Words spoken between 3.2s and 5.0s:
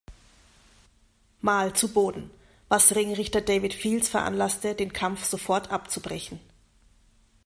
David Fields veranlasste, den